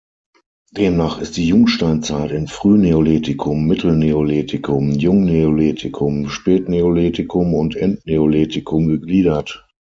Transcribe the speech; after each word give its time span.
Demnach 0.71 1.19
ist 1.19 1.37
die 1.37 1.47
Jungsteinzeit 1.47 2.31
in 2.31 2.47
Frühneolithikum, 2.47 3.67
Mittelneolithikum, 3.67 4.89
Jungneolithikum, 4.93 6.27
Spätneolithikum 6.27 7.53
und 7.53 7.75
Endneolithikum 7.75 8.87
gegliedert. 8.87 9.69